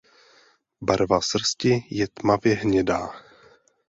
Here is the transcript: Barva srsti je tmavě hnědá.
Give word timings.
Barva 0.81 1.19
srsti 1.21 1.83
je 1.89 2.07
tmavě 2.07 2.55
hnědá. 2.55 3.09